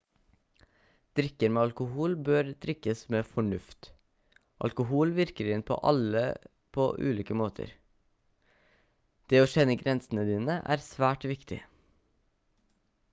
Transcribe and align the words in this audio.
drikker 1.19 1.51
med 1.57 1.61
alkohol 1.63 2.15
bør 2.29 2.47
drikkes 2.65 3.03
med 3.15 3.27
fornuft 3.33 3.89
alkohol 4.69 5.13
virker 5.21 5.51
inn 5.57 5.65
på 5.69 5.77
alle 5.93 6.25
på 6.79 6.87
ulike 7.11 7.37
måter 7.43 7.75
det 9.35 9.43
å 9.45 9.53
kjenne 9.55 9.77
grensene 9.85 10.25
dine 10.33 10.57
er 10.77 10.87
svært 10.91 11.29
viktig 11.37 11.65